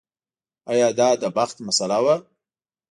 ایا 0.71 0.87
دا 0.99 1.09
د 1.21 1.23
بخت 1.37 1.55
مسئله 1.67 1.97
وه. 2.05 2.15